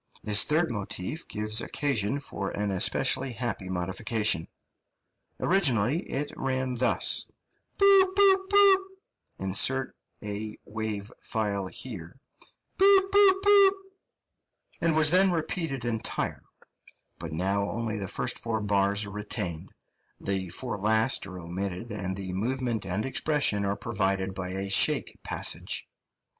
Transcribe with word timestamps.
This 0.23 0.45
third 0.45 0.71
motif 0.71 1.27
gives 1.27 1.61
occasion 1.61 2.19
for 2.19 2.49
an 2.49 2.71
especially 2.71 3.33
happy 3.33 3.69
modification. 3.69 4.47
Originally 5.39 5.99
it 6.09 6.31
ran 6.35 6.73
thus 6.77 7.27
[See 7.79 8.05
Page 8.15 8.37
Image] 9.39 10.53
and 14.81 14.95
was 14.95 15.11
then 15.11 15.31
repeated 15.31 15.85
entire; 15.85 16.41
but 17.19 17.31
now 17.31 17.69
only 17.69 17.99
the 17.99 18.07
first 18.07 18.39
four 18.39 18.59
bars 18.59 19.05
are 19.05 19.11
retained, 19.11 19.71
the 20.19 20.49
four 20.49 20.79
last 20.79 21.27
are 21.27 21.37
omitted, 21.39 21.91
and 21.91 22.17
movement 22.17 22.87
and 22.87 23.05
expression 23.05 23.63
are 23.63 23.77
provided 23.77 24.33
by 24.33 24.49
a 24.49 24.67
shake 24.67 25.19
passage. 25.23 25.87